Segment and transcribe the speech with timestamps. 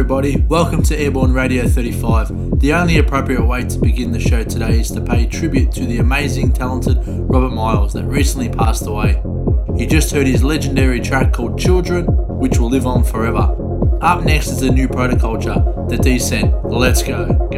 [0.00, 0.40] Everybody?
[0.48, 2.58] Welcome to Airborne Radio 35.
[2.58, 5.98] The only appropriate way to begin the show today is to pay tribute to the
[5.98, 9.20] amazing, talented Robert Miles that recently passed away.
[9.76, 13.54] You just heard his legendary track called Children, which will live on forever.
[14.00, 16.64] Up next is the new protoculture, The Descent.
[16.64, 17.49] Let's go,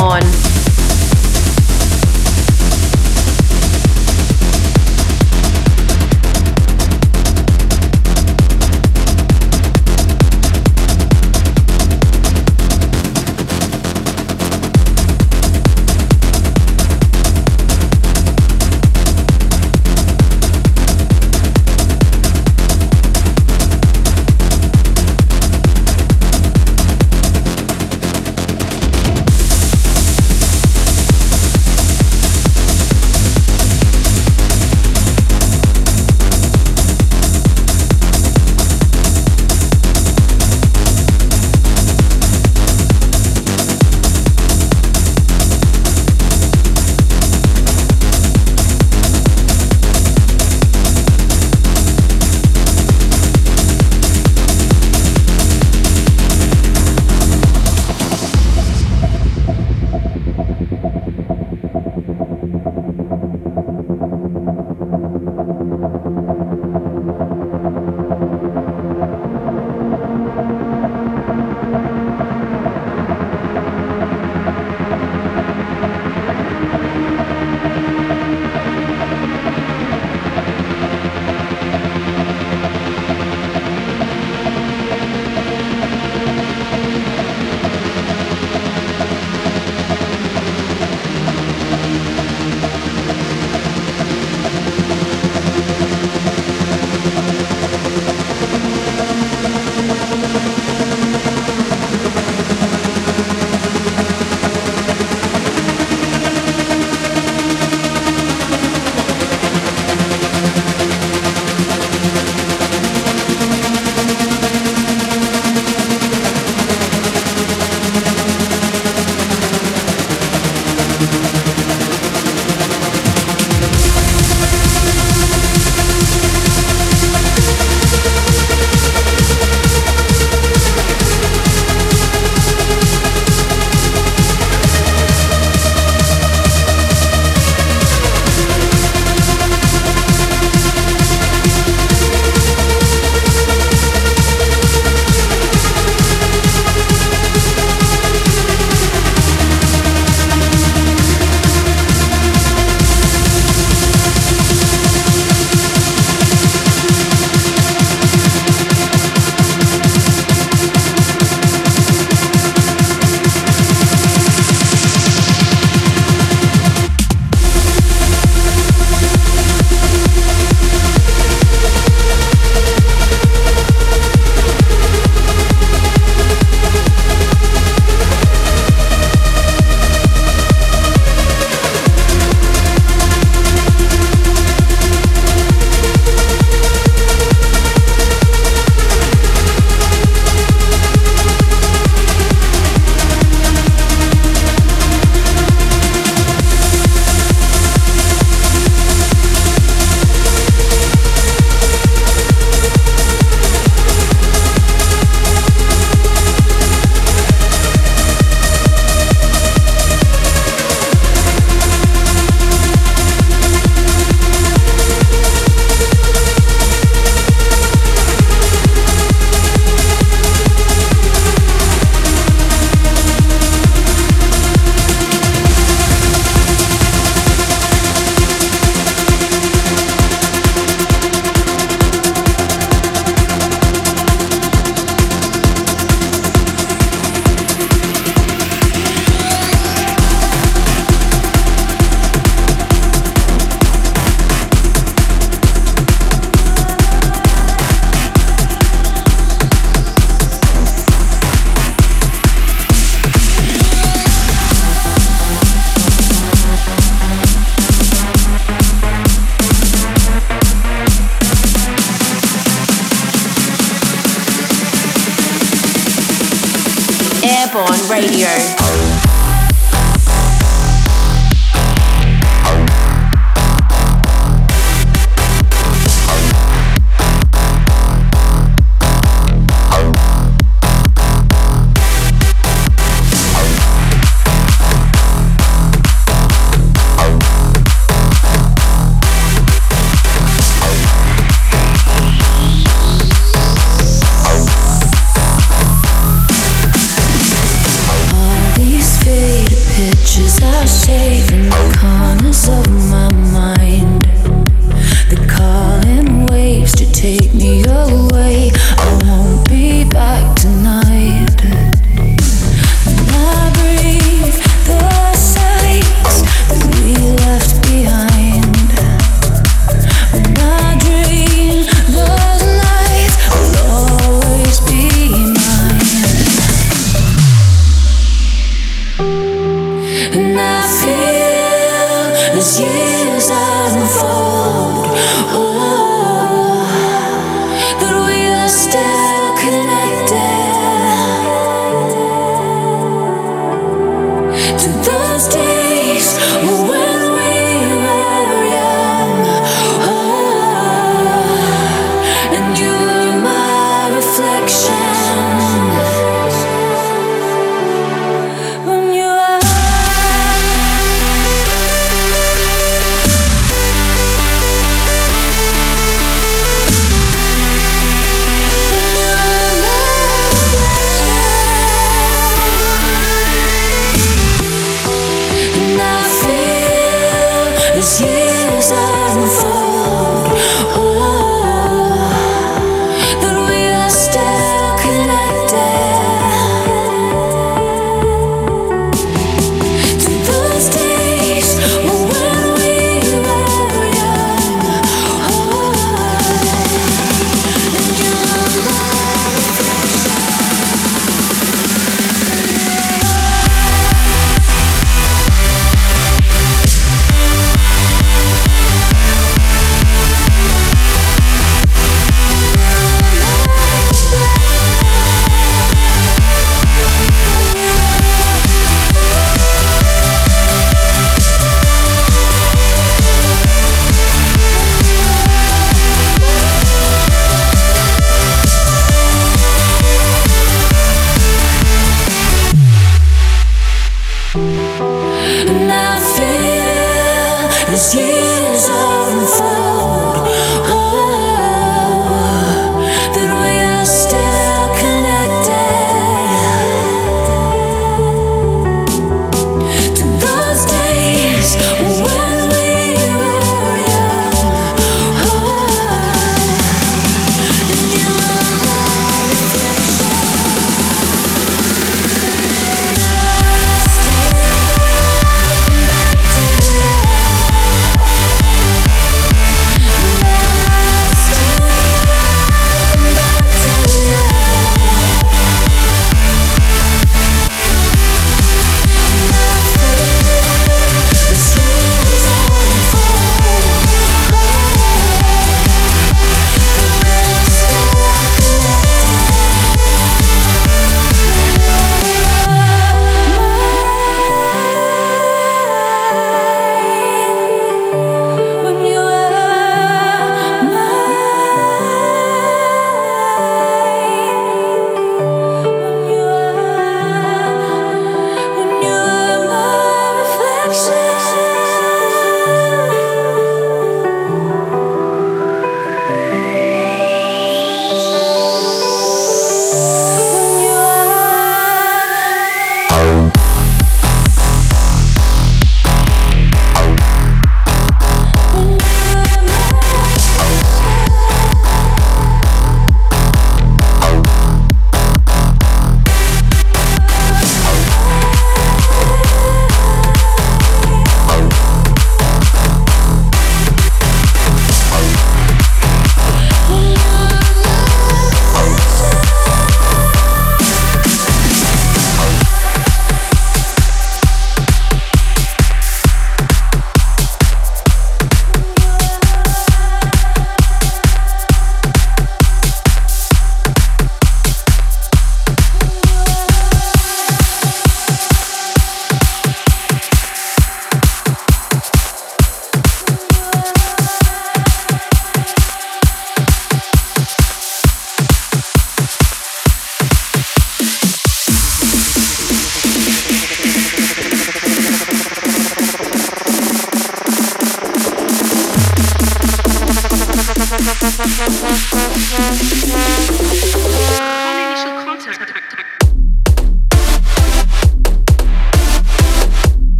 [0.00, 0.21] on.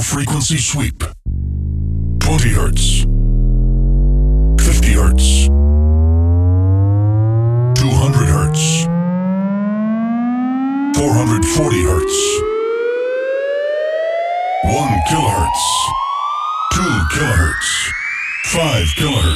[0.00, 1.04] Frequency sweep.
[2.20, 3.04] 20 hertz.
[4.58, 5.48] 50 hertz.
[7.74, 8.86] 200 hertz.
[10.94, 12.14] 440 hertz.
[14.64, 15.92] 1 kilohertz.
[16.74, 17.92] 2 kilohertz.
[18.54, 19.31] 5 kilohertz.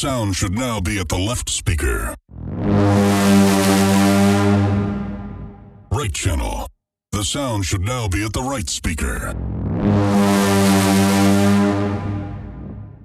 [0.00, 2.14] Sound should now be at the left speaker.
[5.92, 6.66] Right channel.
[7.12, 9.34] The sound should now be at the right speaker.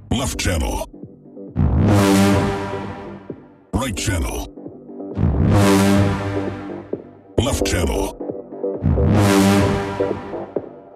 [0.09, 0.87] Left channel.
[3.73, 4.39] Right channel.
[7.37, 8.15] Left channel.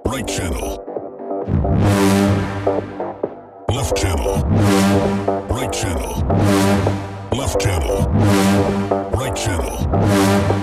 [0.06, 0.79] Right channel.
[5.70, 6.16] Right channel.
[7.32, 8.08] Left channel.
[9.12, 10.59] Right channel.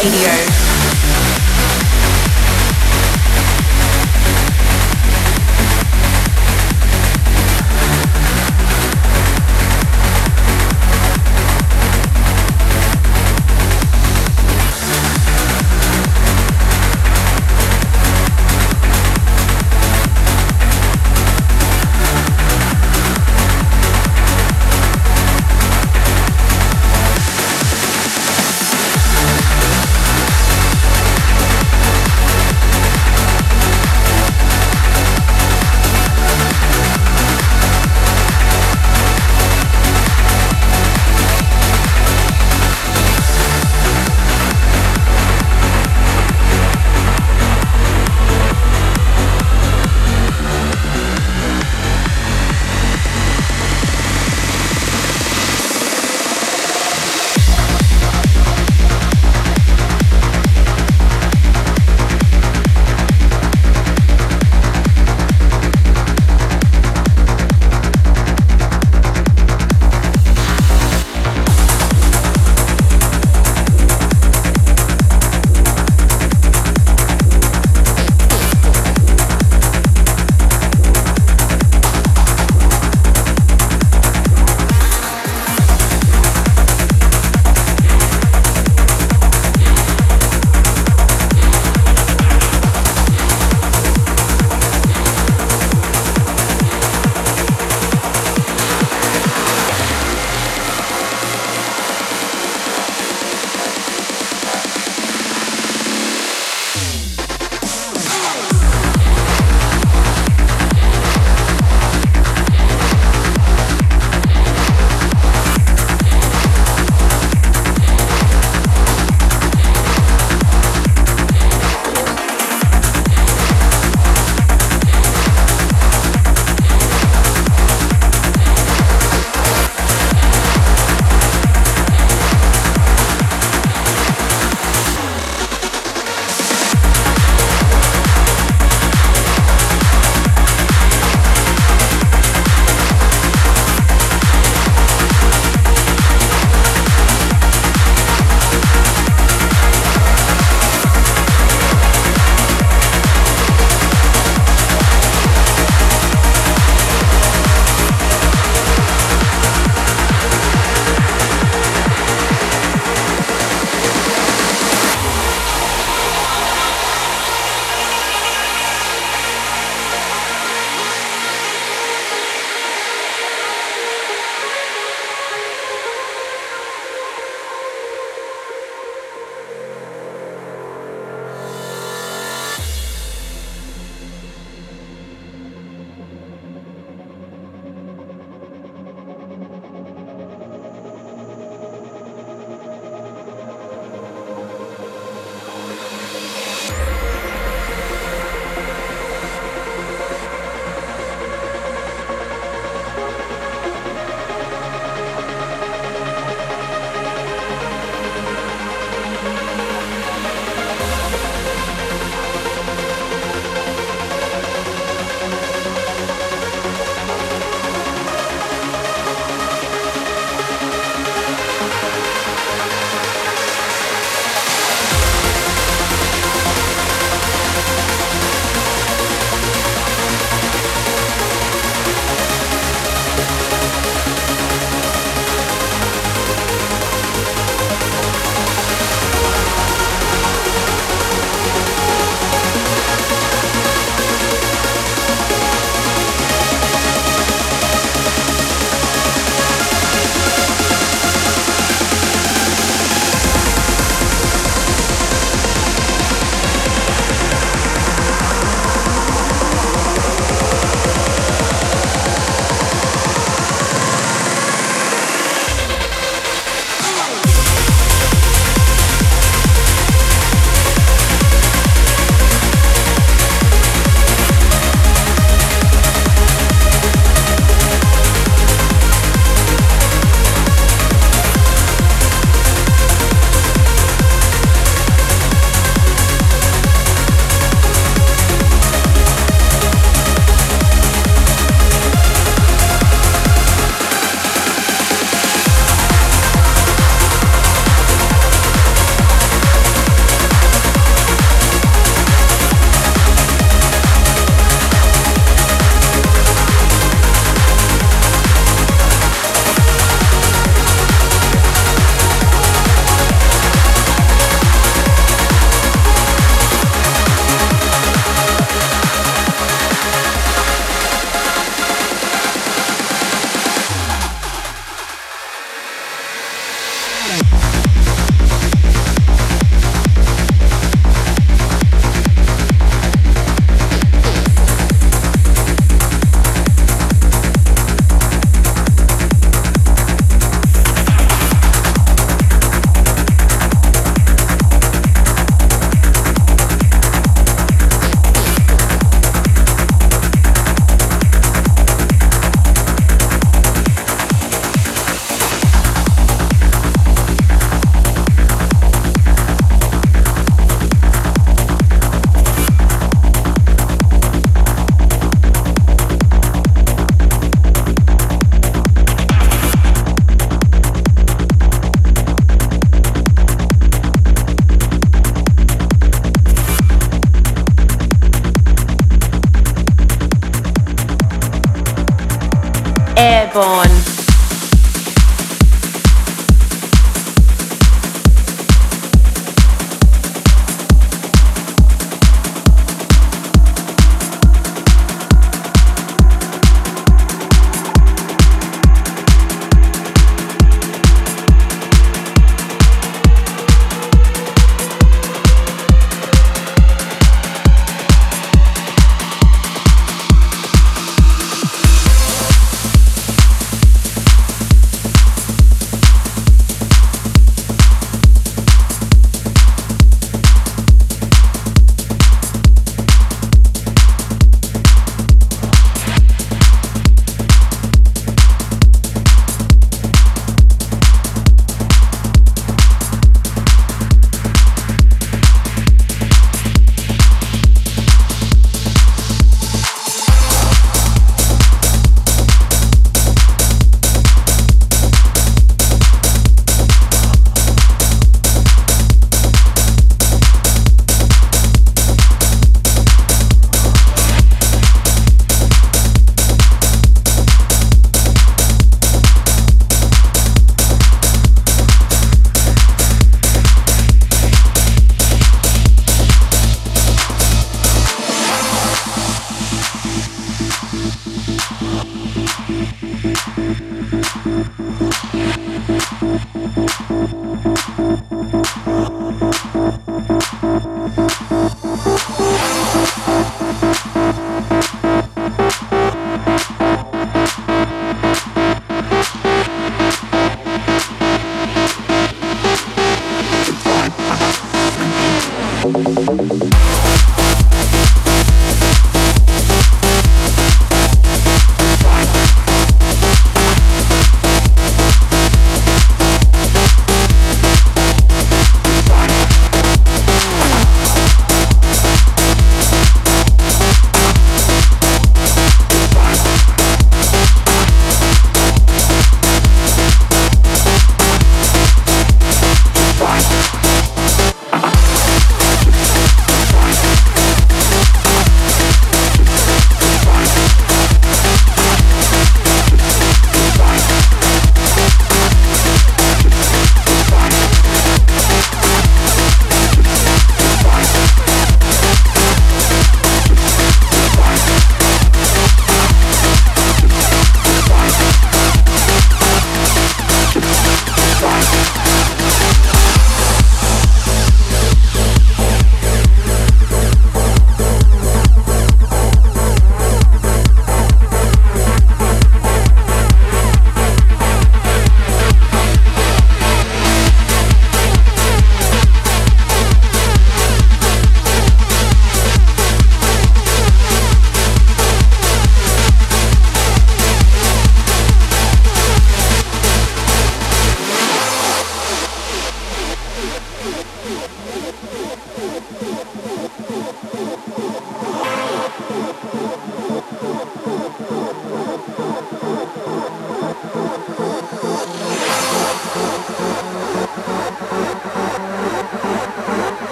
[0.00, 0.47] Radio.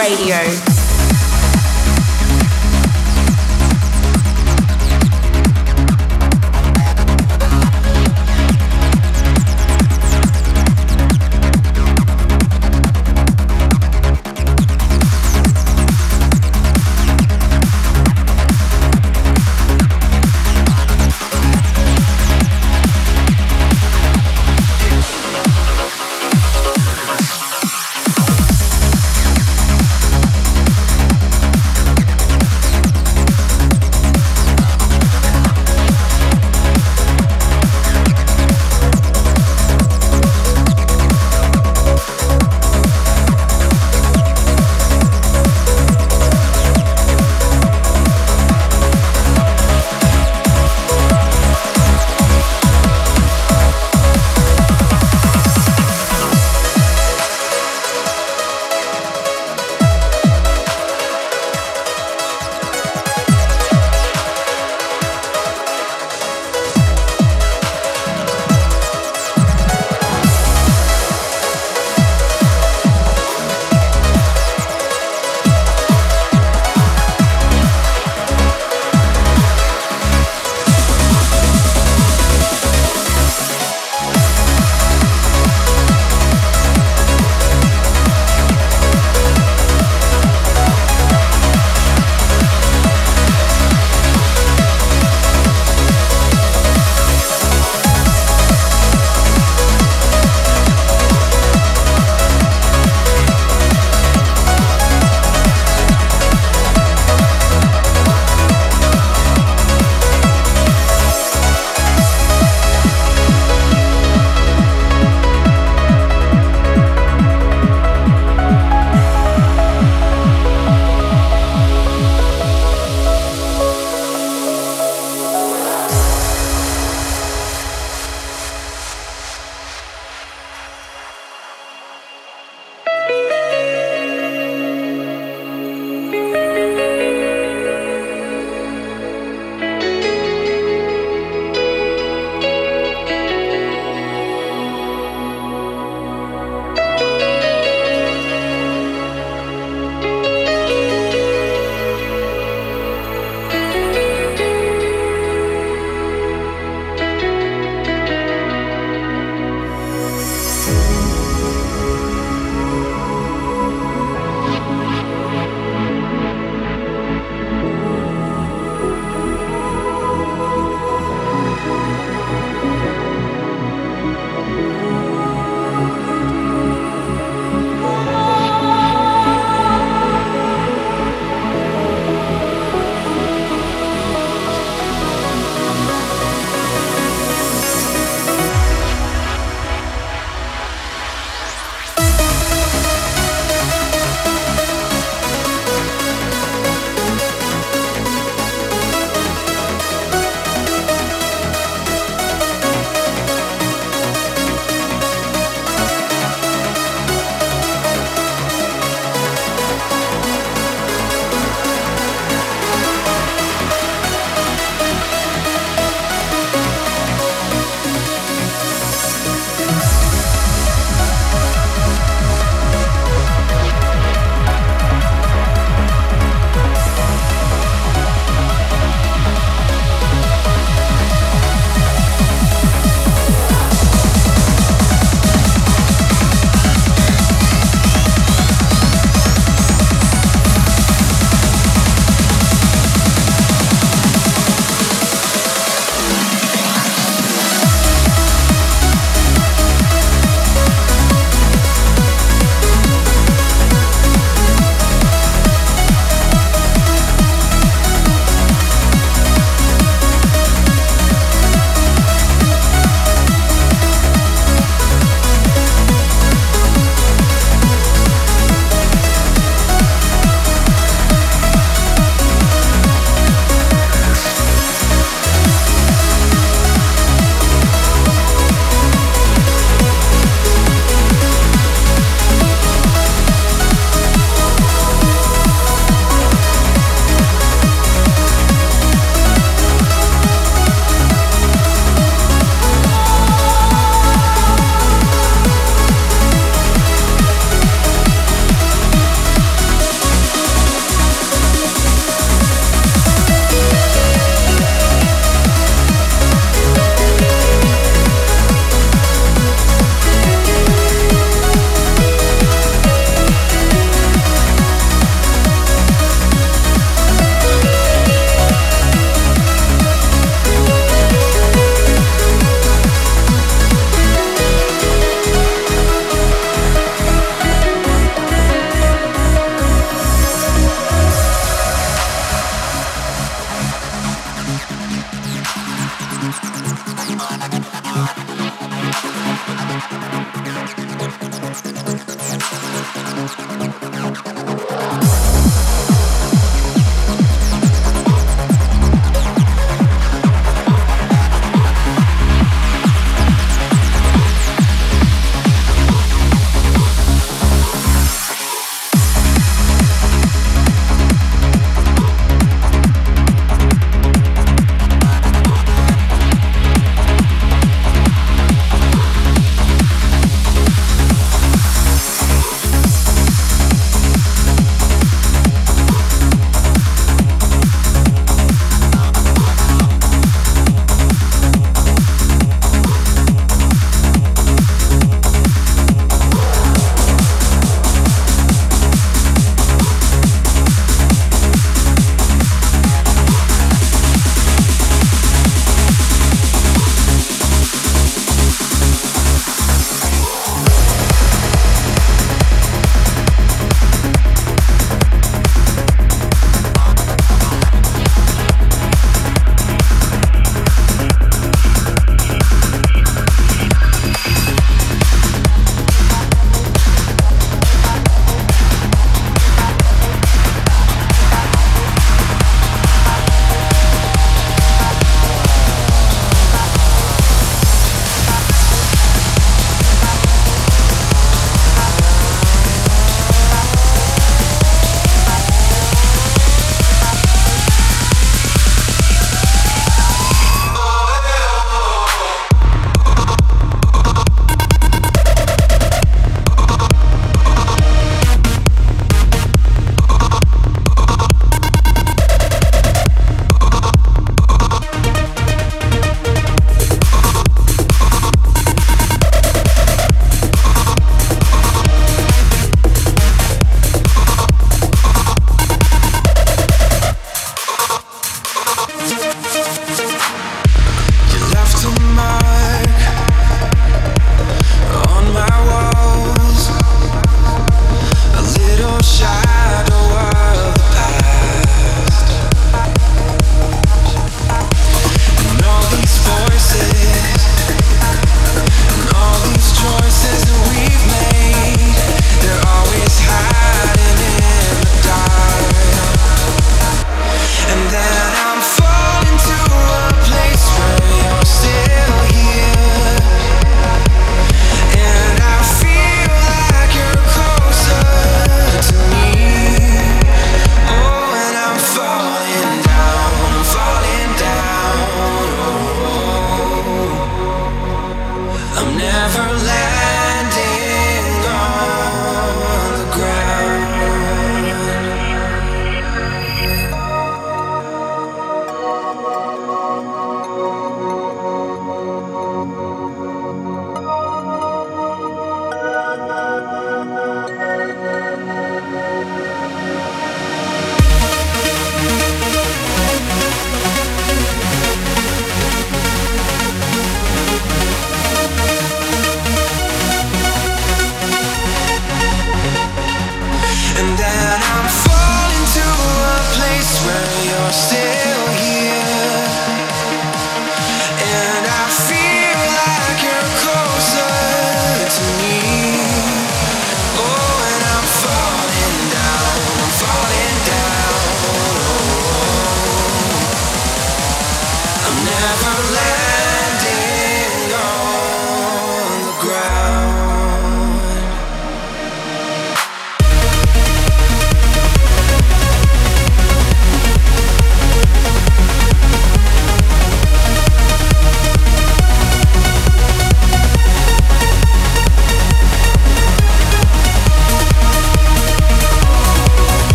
[0.00, 0.69] Radio.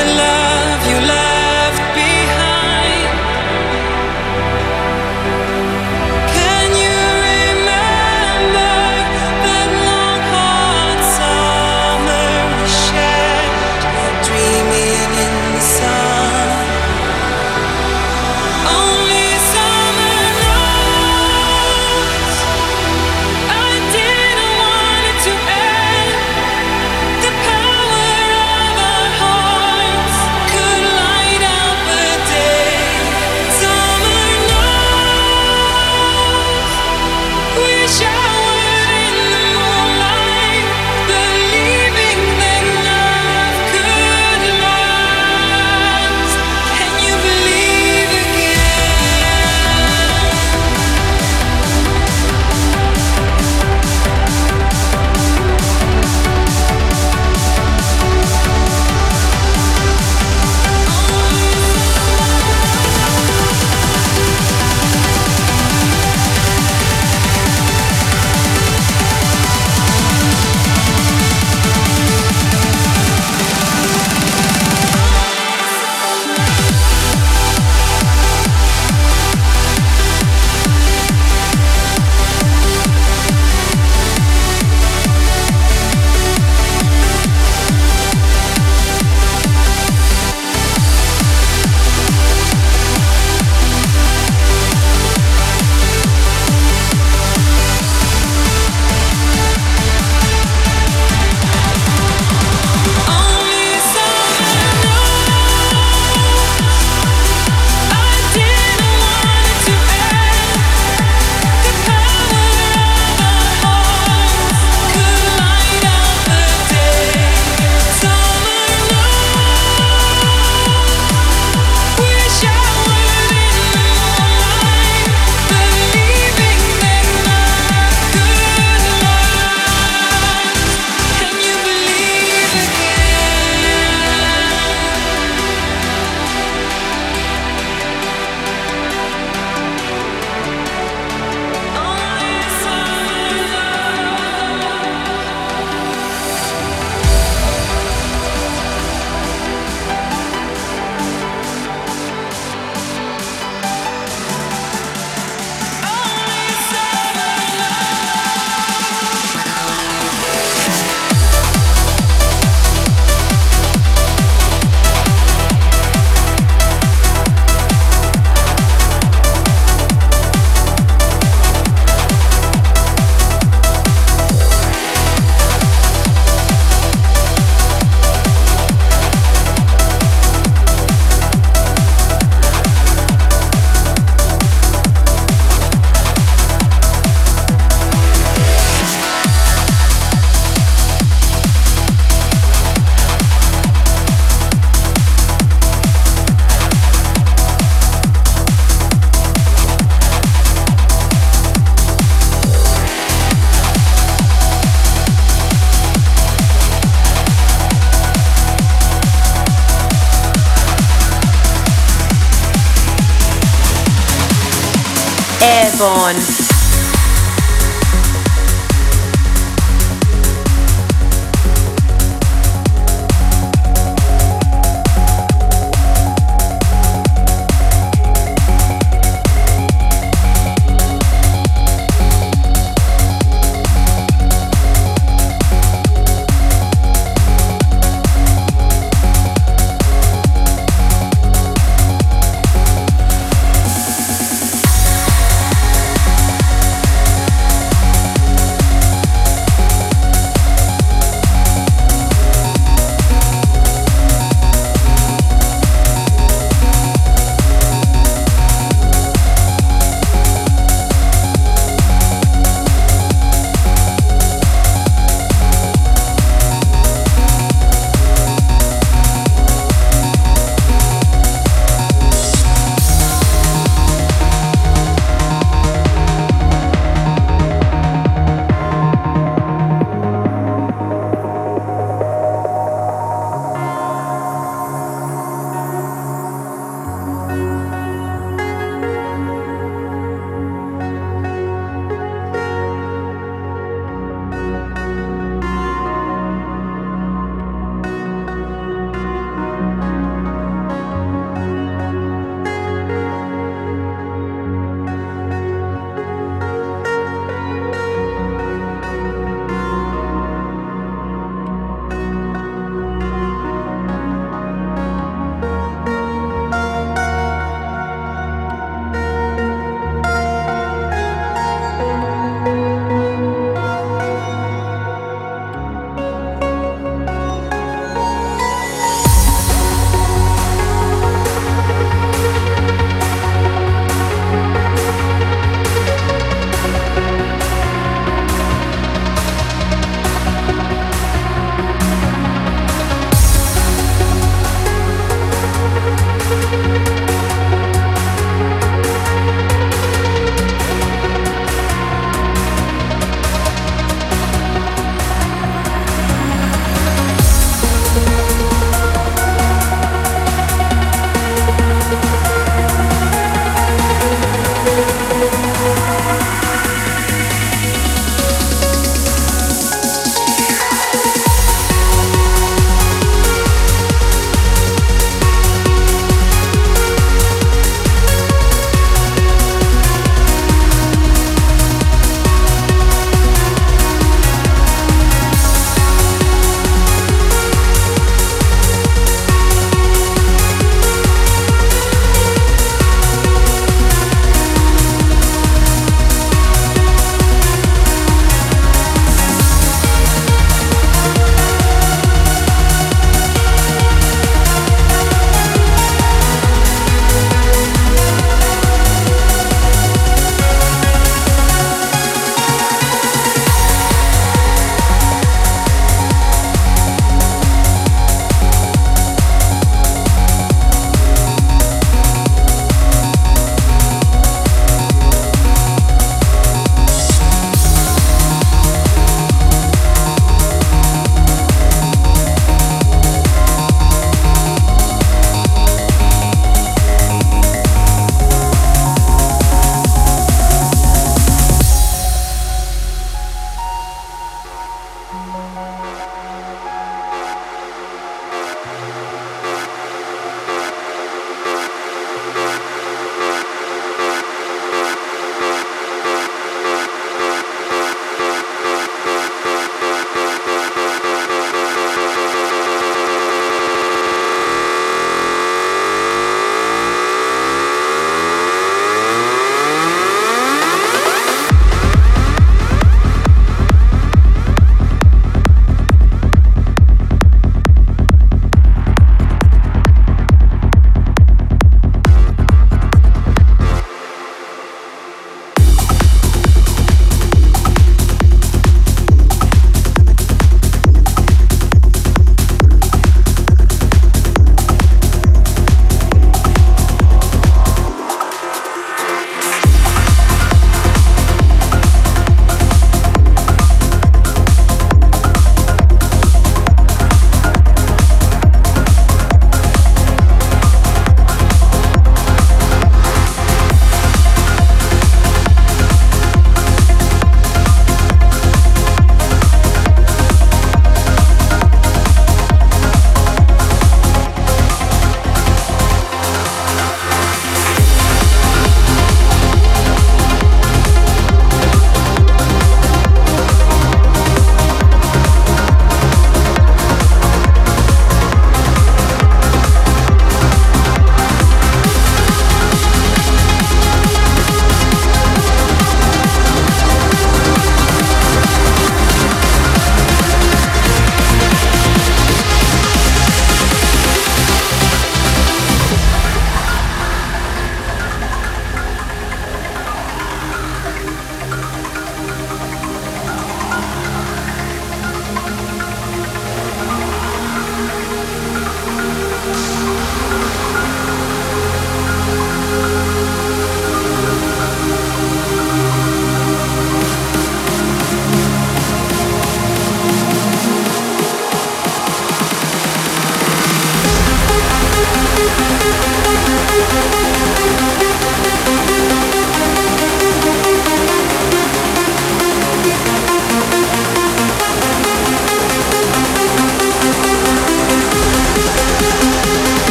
[0.00, 0.39] the love.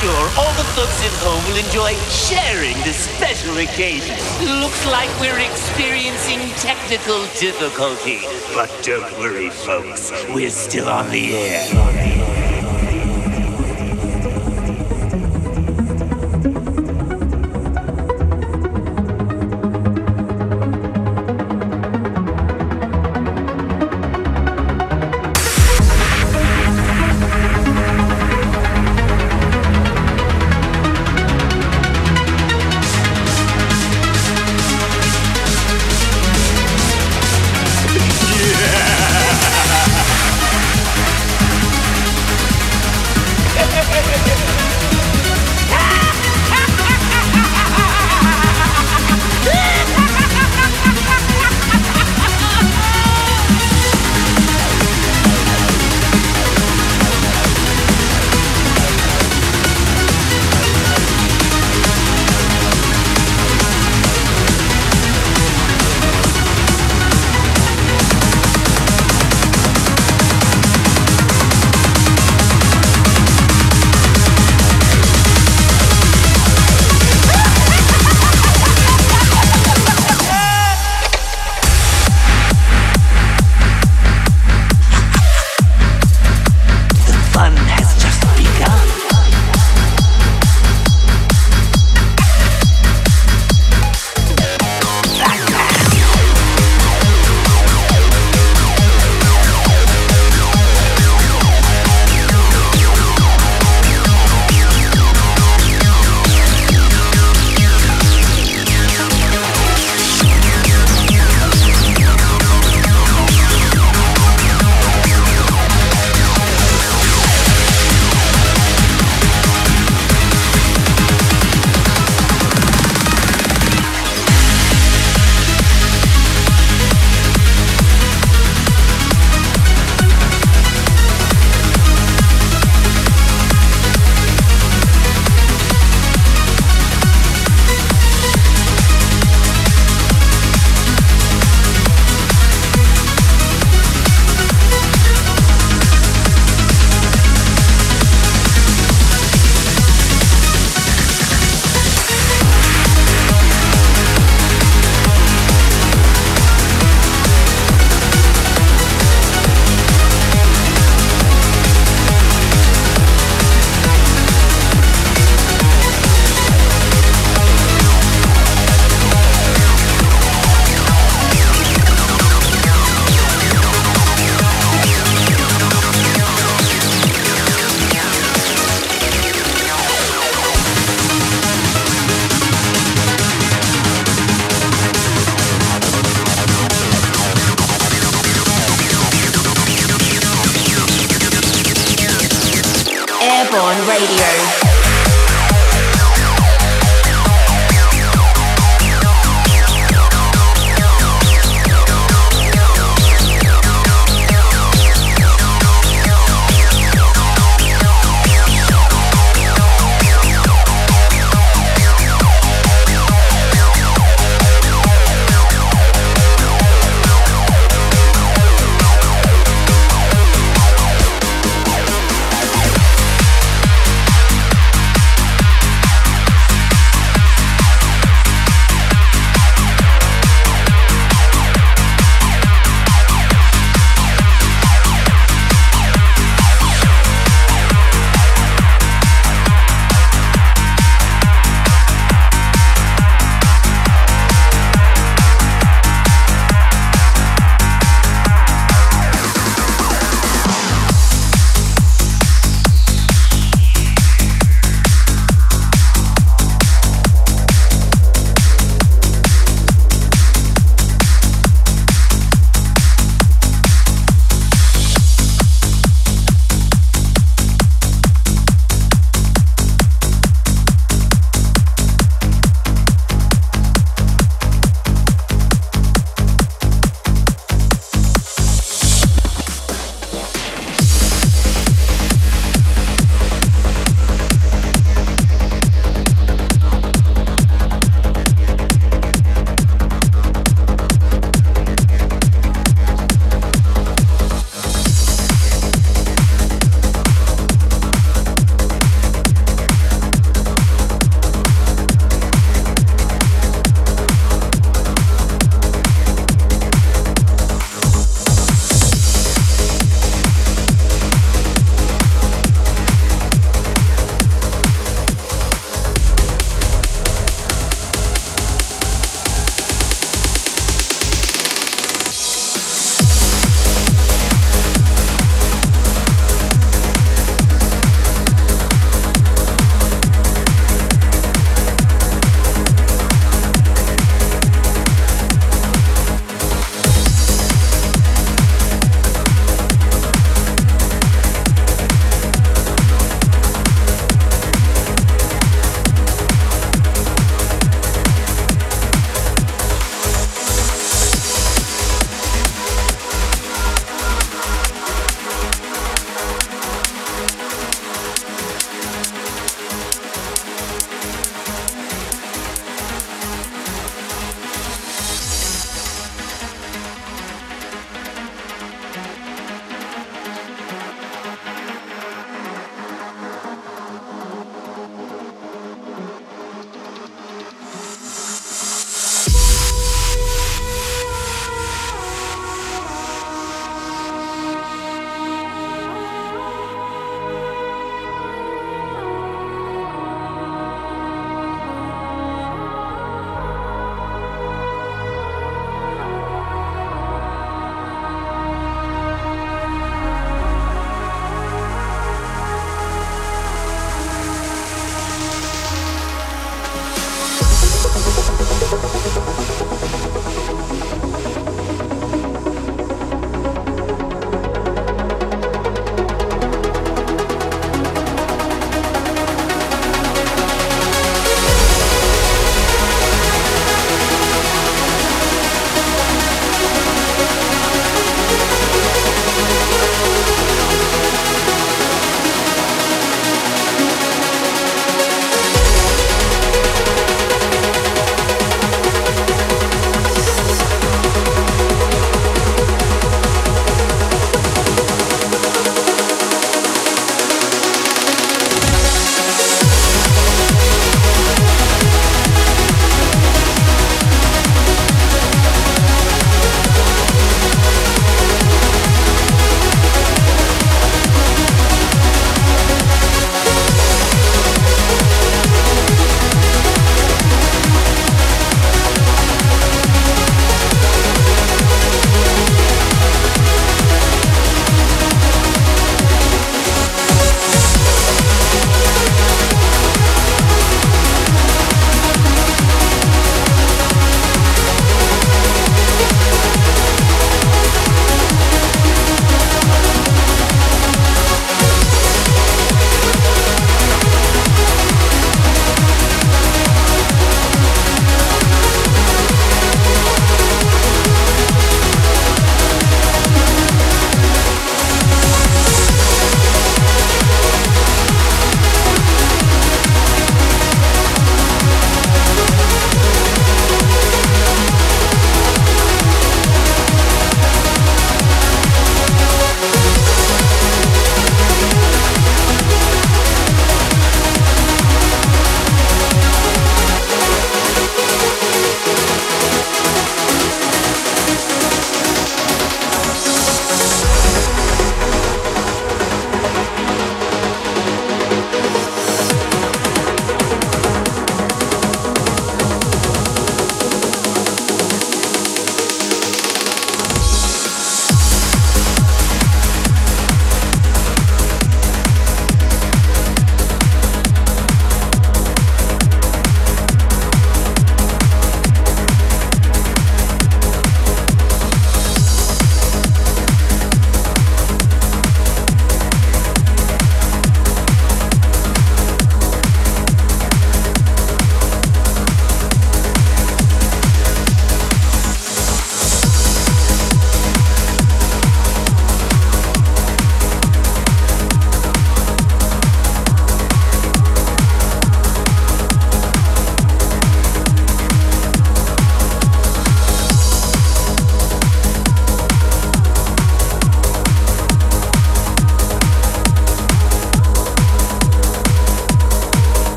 [0.00, 4.14] Sure all the folks at home will enjoy sharing this special occasion.
[4.60, 8.20] Looks like we're experiencing technical difficulty.
[8.54, 10.12] But don't worry, folks.
[10.32, 12.47] We're still on the air.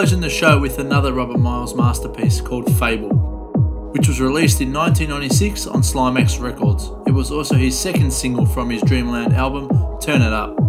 [0.00, 3.10] Closing the show with another Robert Miles masterpiece called Fable,
[3.92, 6.90] which was released in 1996 on Slimex Records.
[7.06, 9.68] It was also his second single from his Dreamland album,
[10.00, 10.59] Turn It Up.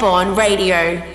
[0.00, 1.09] Airborne Radio.